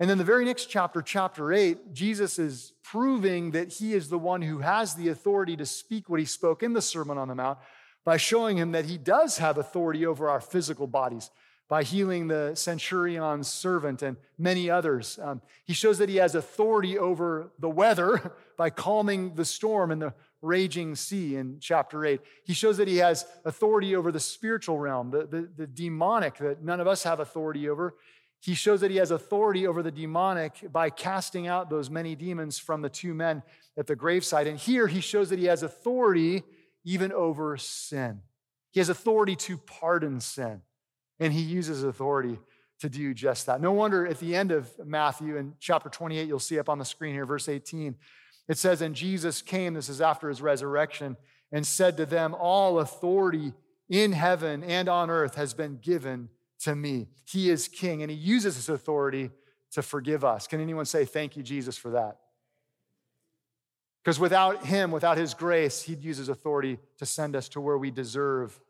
[0.00, 4.18] And then the very next chapter, chapter 8, Jesus is proving that he is the
[4.18, 7.34] one who has the authority to speak what he spoke in the Sermon on the
[7.34, 7.58] Mount
[8.06, 11.30] by showing him that he does have authority over our physical bodies
[11.68, 15.18] by healing the centurion's servant and many others.
[15.20, 20.00] Um, he shows that he has authority over the weather by calming the storm and
[20.00, 22.20] the raging sea in chapter 8.
[22.44, 26.62] He shows that he has authority over the spiritual realm, the, the, the demonic that
[26.62, 27.96] none of us have authority over.
[28.40, 32.58] He shows that he has authority over the demonic by casting out those many demons
[32.58, 33.42] from the two men
[33.76, 34.46] at the graveside.
[34.46, 36.44] And here he shows that he has authority
[36.84, 38.20] even over sin.
[38.70, 40.62] He has authority to pardon sin,
[41.18, 42.38] and he uses authority
[42.80, 43.60] to do just that.
[43.60, 46.84] No wonder at the end of Matthew in chapter 28, you'll see up on the
[46.84, 47.96] screen here, verse 18,
[48.48, 51.16] it says, And Jesus came, this is after his resurrection,
[51.50, 53.54] and said to them, All authority
[53.88, 56.28] in heaven and on earth has been given
[56.60, 57.08] to me.
[57.24, 59.30] He is king, and he uses his authority
[59.72, 60.46] to forgive us.
[60.46, 62.18] Can anyone say, Thank you, Jesus, for that?
[64.04, 67.76] Because without him, without his grace, he'd use his authority to send us to where
[67.76, 68.60] we deserve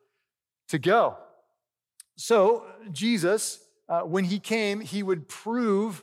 [0.69, 1.19] to go.
[2.17, 6.03] So, Jesus, uh, when he came, he would prove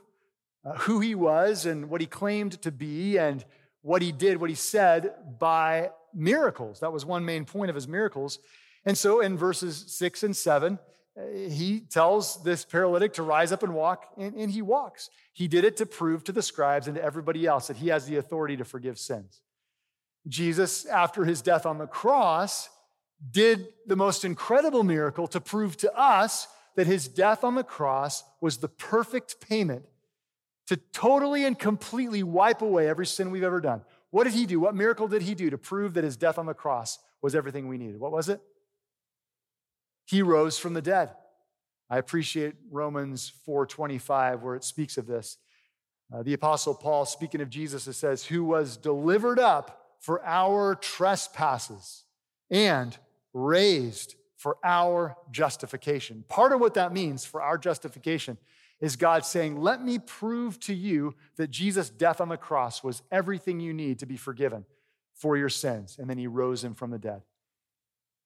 [0.63, 3.43] uh, who he was and what he claimed to be and
[3.81, 6.79] what he did, what he said by miracles.
[6.79, 8.39] That was one main point of his miracles.
[8.85, 10.79] And so in verses six and seven,
[11.17, 15.09] uh, he tells this paralytic to rise up and walk, and, and he walks.
[15.33, 18.05] He did it to prove to the scribes and to everybody else that he has
[18.05, 19.41] the authority to forgive sins.
[20.27, 22.69] Jesus, after his death on the cross,
[23.31, 28.23] did the most incredible miracle to prove to us that his death on the cross
[28.41, 29.85] was the perfect payment
[30.67, 33.81] to totally and completely wipe away every sin we've ever done.
[34.11, 34.59] What did he do?
[34.59, 37.67] What miracle did he do to prove that his death on the cross was everything
[37.67, 37.99] we needed?
[37.99, 38.41] What was it?
[40.05, 41.11] He rose from the dead.
[41.89, 45.37] I appreciate Romans 4:25 where it speaks of this.
[46.13, 50.75] Uh, the apostle Paul speaking of Jesus it says who was delivered up for our
[50.75, 52.03] trespasses
[52.49, 52.97] and
[53.33, 56.23] raised for our justification.
[56.27, 58.37] Part of what that means for our justification
[58.79, 63.01] is God saying, Let me prove to you that Jesus' death on the cross was
[63.11, 64.65] everything you need to be forgiven
[65.13, 65.97] for your sins.
[65.97, 67.21] And then he rose him from the dead.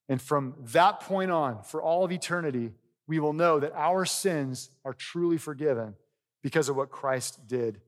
[0.09, 2.71] And from that point on, for all of eternity,
[3.07, 5.95] we will know that our sins are truly forgiven
[6.41, 7.81] because of what Christ did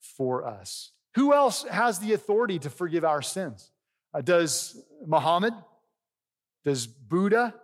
[0.00, 0.92] for us.
[1.14, 3.70] Who else has the authority to forgive our sins?
[4.14, 5.54] Uh, does Muhammad?
[6.64, 7.54] Does Buddha?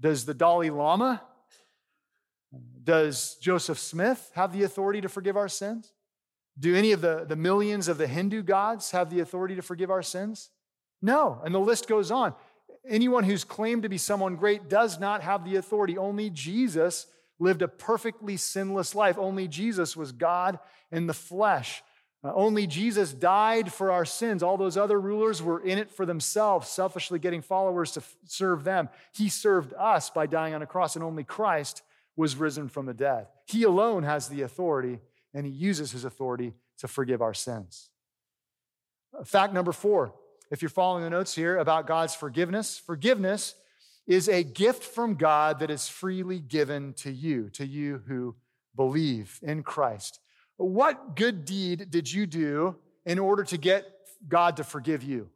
[0.00, 1.22] Does the Dalai Lama?
[2.82, 5.92] Does Joseph Smith have the authority to forgive our sins?
[6.58, 9.90] Do any of the, the millions of the Hindu gods have the authority to forgive
[9.90, 10.50] our sins?
[11.02, 11.40] No.
[11.44, 12.34] And the list goes on.
[12.88, 15.98] Anyone who's claimed to be someone great does not have the authority.
[15.98, 17.06] Only Jesus
[17.38, 19.18] lived a perfectly sinless life.
[19.18, 20.58] Only Jesus was God
[20.92, 21.82] in the flesh.
[22.24, 24.42] Uh, only Jesus died for our sins.
[24.42, 28.64] All those other rulers were in it for themselves, selfishly getting followers to f- serve
[28.64, 28.88] them.
[29.12, 31.82] He served us by dying on a cross, and only Christ
[32.16, 33.26] was risen from the dead.
[33.46, 35.00] He alone has the authority,
[35.34, 37.90] and he uses his authority to forgive our sins.
[39.16, 40.14] Uh, fact number four
[40.50, 43.54] if you're following the notes here about God's forgiveness, forgiveness
[44.06, 48.36] is a gift from God that is freely given to you, to you who
[48.76, 50.20] believe in Christ.
[50.56, 53.86] What good deed did you do in order to get
[54.28, 55.28] God to forgive you?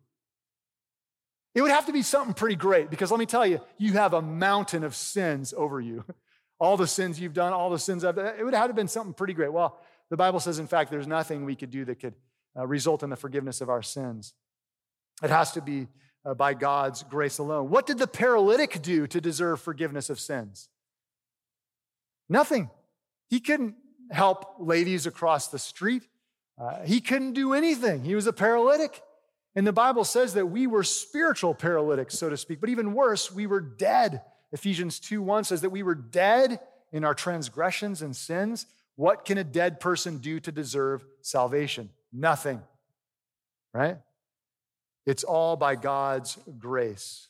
[1.55, 4.15] It would have to be something pretty great because let me tell you, you have
[4.15, 6.05] a mountain of sins over you.
[6.61, 8.89] All the sins you've done, all the sins I've done, it would have to been
[8.89, 9.53] something pretty great.
[9.53, 9.79] Well,
[10.11, 12.15] the Bible says, in fact, there's nothing we could do that could
[12.59, 14.35] uh, result in the forgiveness of our sins.
[15.23, 15.87] It has to be
[16.25, 17.71] uh, by God's grace alone.
[17.71, 20.69] What did the paralytic do to deserve forgiveness of sins?
[22.29, 22.71] Nothing.
[23.29, 23.77] He couldn't
[24.11, 26.03] help ladies across the street.
[26.61, 28.05] Uh, he couldn't do anything.
[28.05, 29.03] He was a paralytic.
[29.55, 33.33] And the Bible says that we were spiritual paralytics, so to speak, but even worse,
[33.33, 34.23] we were dead.
[34.53, 36.61] Ephesians 2 1 says that we were dead
[36.93, 38.67] in our transgressions and sins.
[38.97, 41.91] What can a dead person do to deserve salvation?
[42.13, 42.63] Nothing,
[43.73, 43.99] right?
[45.07, 47.29] It's all by God's grace.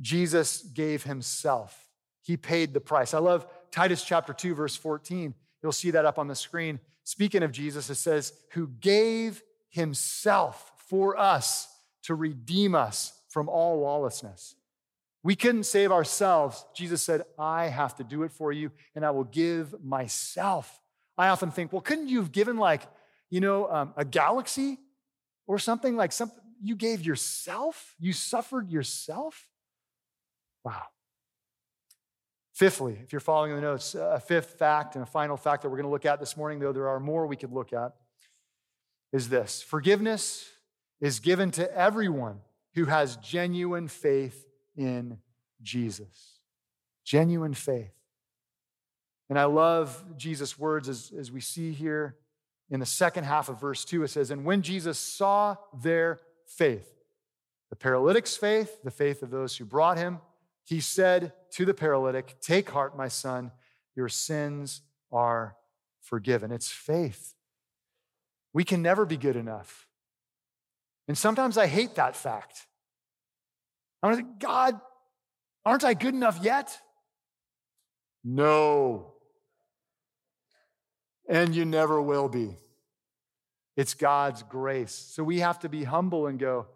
[0.00, 1.88] Jesus gave himself,
[2.22, 3.14] he paid the price.
[3.14, 5.34] I love Titus chapter 2, verse 14.
[5.62, 6.80] You'll see that up on the screen.
[7.04, 11.68] Speaking of Jesus, it says, who gave himself for us
[12.02, 14.54] to redeem us from all lawlessness.
[15.22, 16.64] We couldn't save ourselves.
[16.74, 20.80] Jesus said, I have to do it for you, and I will give myself.
[21.18, 22.82] I often think, well, couldn't you have given like,
[23.28, 24.78] you know, um, a galaxy
[25.46, 26.38] or something like something?
[26.62, 27.94] You gave yourself?
[27.98, 29.48] You suffered yourself?
[30.64, 30.84] Wow.
[32.58, 35.76] Fifthly, if you're following the notes, a fifth fact and a final fact that we're
[35.76, 37.94] going to look at this morning, though there are more we could look at,
[39.12, 40.50] is this forgiveness
[41.00, 42.40] is given to everyone
[42.74, 44.44] who has genuine faith
[44.76, 45.18] in
[45.62, 46.40] Jesus.
[47.04, 47.94] Genuine faith.
[49.30, 52.16] And I love Jesus' words as, as we see here
[52.70, 54.02] in the second half of verse 2.
[54.02, 56.92] It says, And when Jesus saw their faith,
[57.70, 60.18] the paralytic's faith, the faith of those who brought him,
[60.68, 63.52] he said to the paralytic, Take heart, my son,
[63.96, 65.56] your sins are
[66.02, 66.52] forgiven.
[66.52, 67.32] It's faith.
[68.52, 69.86] We can never be good enough.
[71.06, 72.66] And sometimes I hate that fact.
[74.02, 74.78] I want to think, God,
[75.64, 76.78] aren't I good enough yet?
[78.22, 79.14] No.
[81.30, 82.56] And you never will be.
[83.74, 84.92] It's God's grace.
[84.92, 86.66] So we have to be humble and go,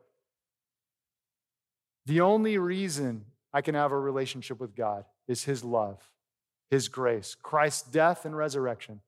[2.07, 6.01] the only reason I can have a relationship with God is His love,
[6.71, 9.01] His grace, Christ's death and resurrection.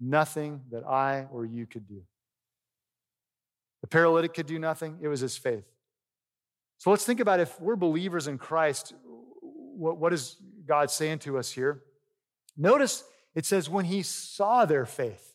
[0.00, 2.02] Nothing that I or you could do.
[3.82, 5.64] The paralytic could do nothing, it was his faith.
[6.78, 8.94] So let's think about if we're believers in Christ,
[9.42, 10.36] what, what is
[10.66, 11.82] God saying to us here?
[12.56, 15.34] Notice it says, when he saw their faith.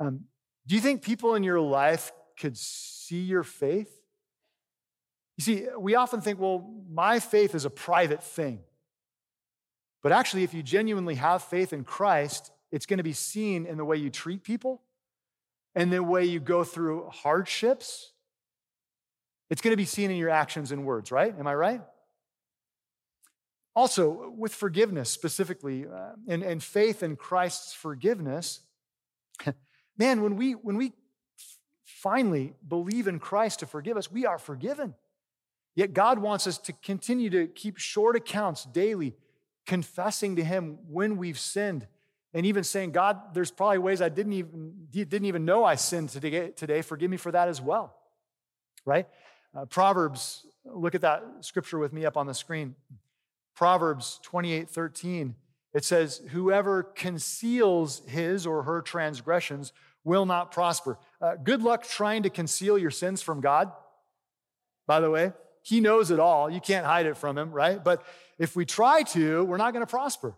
[0.00, 0.24] Um,
[0.66, 3.97] do you think people in your life could see your faith?
[5.38, 8.58] You see, we often think, well, my faith is a private thing.
[10.02, 13.78] But actually, if you genuinely have faith in Christ, it's going to be seen in
[13.78, 14.82] the way you treat people
[15.76, 18.12] and the way you go through hardships.
[19.48, 21.32] It's going to be seen in your actions and words, right?
[21.38, 21.82] Am I right?
[23.76, 28.60] Also, with forgiveness specifically, uh, and, and faith in Christ's forgiveness,
[29.96, 30.94] man, when we, when we
[31.84, 34.94] finally believe in Christ to forgive us, we are forgiven.
[35.74, 39.14] Yet God wants us to continue to keep short accounts daily,
[39.66, 41.86] confessing to Him when we've sinned,
[42.34, 46.10] and even saying, God, there's probably ways I didn't even, didn't even know I sinned
[46.10, 46.82] today.
[46.82, 47.94] Forgive me for that as well.
[48.84, 49.06] Right?
[49.54, 52.74] Uh, Proverbs, look at that scripture with me up on the screen.
[53.54, 55.34] Proverbs 28 13,
[55.74, 59.72] it says, Whoever conceals his or her transgressions
[60.04, 60.98] will not prosper.
[61.20, 63.72] Uh, good luck trying to conceal your sins from God,
[64.86, 65.32] by the way.
[65.68, 66.48] He knows it all.
[66.48, 67.82] You can't hide it from him, right?
[67.82, 68.02] But
[68.38, 70.34] if we try to, we're not going to prosper.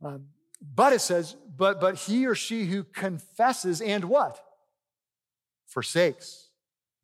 [0.00, 0.26] Um,
[0.62, 4.40] but it says, but, but he or she who confesses and what?
[5.66, 6.50] Forsakes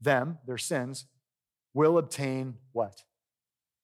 [0.01, 1.07] them, their sins,
[1.73, 3.03] will obtain what?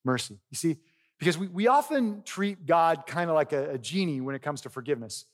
[0.05, 0.39] Mercy.
[0.51, 0.77] You see,
[1.19, 4.61] because we, we often treat God kind of like a, a genie when it comes
[4.61, 5.25] to forgiveness.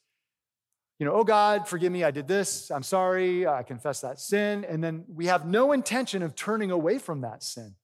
[0.98, 4.64] You know, oh God, forgive me, I did this, I'm sorry, I confess that sin.
[4.64, 7.74] And then we have no intention of turning away from that sin.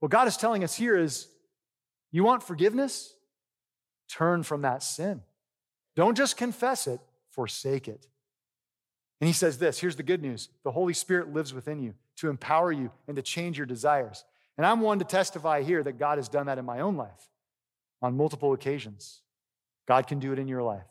[0.00, 1.28] What God is telling us here is
[2.12, 3.14] you want forgiveness?
[4.08, 5.22] Turn from that sin.
[5.94, 8.06] Don't just confess it, forsake it.
[9.20, 12.28] And he says this here's the good news the Holy Spirit lives within you to
[12.28, 14.24] empower you and to change your desires.
[14.56, 17.30] And I'm one to testify here that God has done that in my own life
[18.00, 19.20] on multiple occasions.
[19.86, 20.86] God can do it in your life.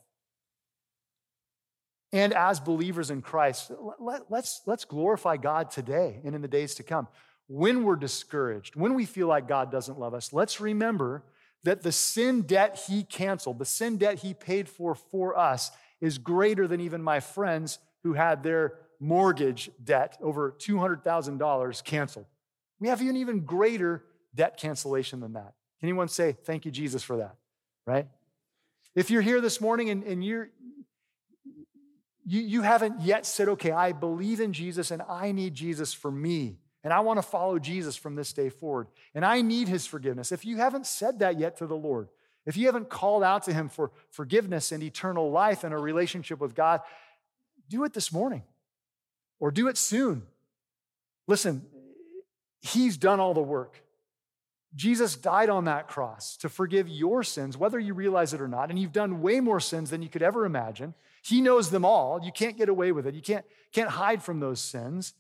[2.12, 6.48] And as believers in Christ, let, us let's, let's glorify God today and in the
[6.48, 7.08] days to come.
[7.48, 11.24] When we're discouraged, when we feel like God doesn't love us, let's remember
[11.64, 15.72] that the sin debt He canceled, the sin debt He paid for for us,
[16.02, 22.26] is greater than even my friends who had their mortgage debt over $200,000 canceled.
[22.80, 25.54] We have an even greater debt cancellation than that.
[25.80, 27.36] Can anyone say, Thank you, Jesus, for that?
[27.86, 28.08] Right?
[28.96, 30.50] If you're here this morning and, and you're,
[32.26, 36.12] you, you haven't yet said, Okay, I believe in Jesus and I need Jesus for
[36.12, 39.86] me, and I want to follow Jesus from this day forward, and I need his
[39.88, 40.32] forgiveness.
[40.32, 42.08] If you haven't said that yet to the Lord,
[42.46, 46.40] if you haven't called out to him for forgiveness and eternal life and a relationship
[46.40, 46.82] with God,
[47.70, 48.44] do it this morning
[49.40, 50.24] or do it soon.
[51.28, 51.66] Listen,
[52.62, 53.82] He's done all the work.
[54.76, 58.70] Jesus died on that cross to forgive your sins, whether you realize it or not.
[58.70, 60.94] And you've done way more sins than you could ever imagine.
[61.24, 62.20] He knows them all.
[62.24, 63.16] You can't get away with it.
[63.16, 65.14] You can't, can't hide from those sins.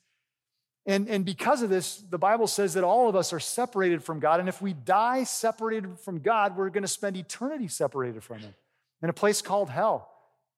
[0.85, 4.19] And, and because of this, the Bible says that all of us are separated from
[4.19, 4.39] God.
[4.39, 8.53] And if we die separated from God, we're going to spend eternity separated from Him
[9.01, 10.09] in a place called hell.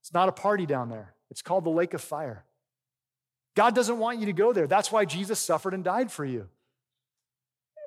[0.02, 2.44] It's not a party down there, it's called the lake of fire.
[3.56, 4.68] God doesn't want you to go there.
[4.68, 6.48] That's why Jesus suffered and died for you.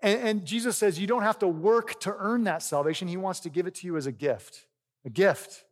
[0.03, 3.07] And, and Jesus says you don't have to work to earn that salvation.
[3.07, 4.67] He wants to give it to you as a gift,
[5.05, 5.65] a gift.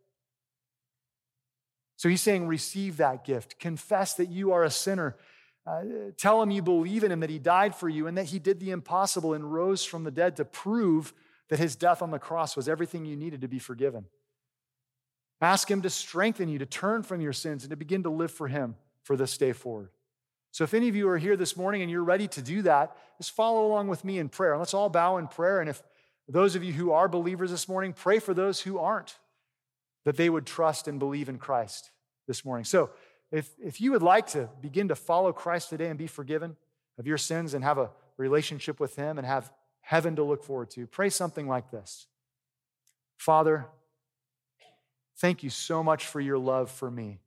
[1.96, 3.58] So he's saying, receive that gift.
[3.58, 5.16] Confess that you are a sinner.
[5.68, 5.82] Uh,
[6.16, 8.58] tell him you believe in him, that he died for you, and that he did
[8.58, 11.12] the impossible and rose from the dead to prove
[11.50, 14.06] that his death on the cross was everything you needed to be forgiven.
[15.40, 18.30] Ask him to strengthen you to turn from your sins and to begin to live
[18.30, 19.90] for him for this day forward.
[20.52, 22.96] So, if any of you are here this morning and you're ready to do that,
[23.18, 24.56] just follow along with me in prayer.
[24.56, 25.60] Let's all bow in prayer.
[25.60, 25.82] And if
[26.28, 29.18] those of you who are believers this morning, pray for those who aren't,
[30.04, 31.90] that they would trust and believe in Christ
[32.26, 32.64] this morning.
[32.64, 32.90] So,
[33.30, 36.56] if, if you would like to begin to follow Christ today and be forgiven
[36.98, 40.70] of your sins and have a relationship with Him and have heaven to look forward
[40.70, 42.06] to, pray something like this
[43.16, 43.66] Father,
[45.18, 47.20] thank you so much for your love for me.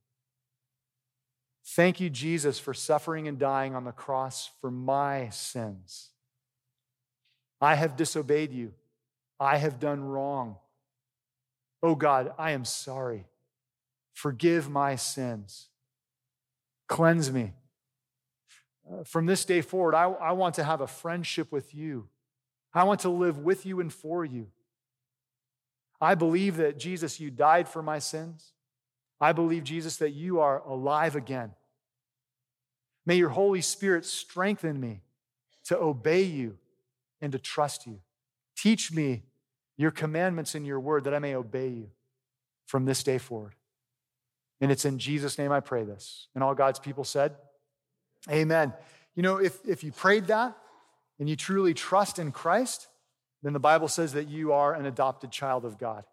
[1.63, 6.09] Thank you, Jesus, for suffering and dying on the cross for my sins.
[7.61, 8.73] I have disobeyed you.
[9.39, 10.57] I have done wrong.
[11.83, 13.25] Oh God, I am sorry.
[14.13, 15.67] Forgive my sins.
[16.91, 17.53] Cleanse me.
[18.85, 22.09] Uh, from this day forward, I, I want to have a friendship with you.
[22.73, 24.47] I want to live with you and for you.
[26.01, 28.51] I believe that Jesus, you died for my sins.
[29.21, 31.51] I believe, Jesus, that you are alive again.
[33.05, 34.99] May your Holy Spirit strengthen me
[35.67, 36.57] to obey you
[37.21, 38.01] and to trust you.
[38.57, 39.23] Teach me
[39.77, 41.91] your commandments in your word that I may obey you
[42.65, 43.55] from this day forward.
[44.61, 46.27] And it's in Jesus' name I pray this.
[46.35, 47.35] And all God's people said,
[48.29, 48.73] Amen.
[49.15, 50.55] You know, if, if you prayed that
[51.19, 52.87] and you truly trust in Christ,
[53.41, 56.03] then the Bible says that you are an adopted child of God.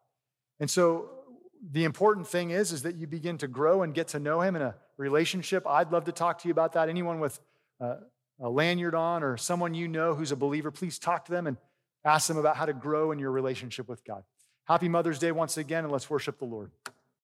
[0.58, 1.10] And so
[1.70, 4.56] the important thing is, is that you begin to grow and get to know him
[4.56, 5.66] in a relationship.
[5.66, 6.88] I'd love to talk to you about that.
[6.88, 7.38] Anyone with
[7.80, 7.96] a,
[8.40, 11.58] a lanyard on or someone you know who's a believer, please talk to them and
[12.04, 14.22] ask them about how to grow in your relationship with God.
[14.64, 16.70] Happy Mother's Day once again, and let's worship the Lord.